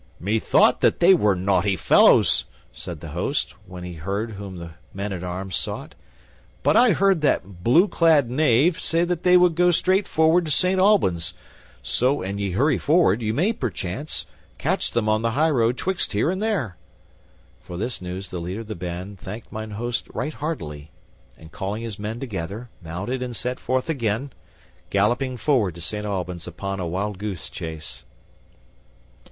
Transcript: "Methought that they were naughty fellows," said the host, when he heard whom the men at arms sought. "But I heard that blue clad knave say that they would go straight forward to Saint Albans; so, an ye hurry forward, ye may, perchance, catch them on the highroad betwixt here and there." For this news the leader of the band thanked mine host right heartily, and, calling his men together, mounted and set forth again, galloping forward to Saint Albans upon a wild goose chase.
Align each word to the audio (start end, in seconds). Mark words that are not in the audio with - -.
"Methought 0.19 0.81
that 0.81 0.99
they 0.99 1.13
were 1.13 1.35
naughty 1.35 1.75
fellows," 1.75 2.45
said 2.73 3.01
the 3.01 3.09
host, 3.09 3.53
when 3.67 3.83
he 3.83 3.93
heard 3.93 4.31
whom 4.31 4.55
the 4.55 4.71
men 4.95 5.13
at 5.13 5.23
arms 5.23 5.55
sought. 5.55 5.93
"But 6.63 6.75
I 6.75 6.93
heard 6.93 7.21
that 7.21 7.63
blue 7.63 7.87
clad 7.87 8.27
knave 8.27 8.79
say 8.79 9.03
that 9.03 9.21
they 9.21 9.37
would 9.37 9.53
go 9.53 9.69
straight 9.69 10.07
forward 10.07 10.45
to 10.45 10.49
Saint 10.51 10.79
Albans; 10.79 11.35
so, 11.83 12.23
an 12.23 12.39
ye 12.39 12.53
hurry 12.53 12.79
forward, 12.79 13.21
ye 13.21 13.31
may, 13.31 13.53
perchance, 13.53 14.25
catch 14.57 14.89
them 14.89 15.07
on 15.07 15.21
the 15.21 15.33
highroad 15.37 15.75
betwixt 15.75 16.13
here 16.13 16.31
and 16.31 16.41
there." 16.41 16.77
For 17.59 17.77
this 17.77 18.01
news 18.01 18.29
the 18.29 18.39
leader 18.41 18.61
of 18.61 18.67
the 18.69 18.73
band 18.73 19.19
thanked 19.19 19.51
mine 19.51 19.69
host 19.69 20.07
right 20.15 20.33
heartily, 20.33 20.89
and, 21.37 21.51
calling 21.51 21.83
his 21.83 21.99
men 21.99 22.19
together, 22.19 22.69
mounted 22.83 23.21
and 23.21 23.35
set 23.35 23.59
forth 23.59 23.87
again, 23.87 24.31
galloping 24.89 25.37
forward 25.37 25.75
to 25.75 25.81
Saint 25.81 26.07
Albans 26.07 26.47
upon 26.47 26.79
a 26.79 26.87
wild 26.87 27.19
goose 27.19 27.51
chase. 27.51 28.03